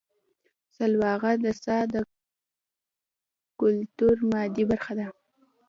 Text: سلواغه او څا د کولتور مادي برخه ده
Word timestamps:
سلواغه 0.75 1.31
او 1.35 1.53
څا 1.63 1.77
د 1.93 1.95
کولتور 3.59 4.15
مادي 4.31 4.63
برخه 4.69 4.93
ده 4.99 5.07